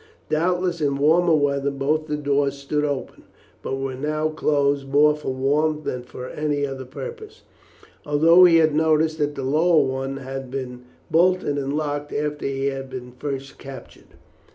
Doubtless 0.29 0.81
in 0.81 0.95
warmer 0.97 1.35
weather 1.35 1.69
both 1.69 2.07
the 2.07 2.17
doors 2.17 2.57
stood 2.57 2.83
open, 2.83 3.21
but 3.61 3.75
were 3.75 3.93
now 3.93 4.29
closed 4.29 4.87
more 4.89 5.15
for 5.15 5.31
warmth 5.31 5.83
than 5.83 6.01
for 6.01 6.27
any 6.27 6.65
other 6.65 6.85
purpose, 6.85 7.43
although 8.03 8.45
he 8.45 8.55
had 8.55 8.73
noticed 8.73 9.19
that 9.19 9.35
the 9.35 9.43
lower 9.43 9.83
one 9.85 10.17
had 10.17 10.49
been 10.49 10.85
bolted 11.11 11.59
and 11.59 11.77
locked 11.77 12.11
after 12.11 12.47
he 12.47 12.65
had 12.65 12.89
been 12.89 13.11
first 13.19 13.59
captured. 13.59 14.15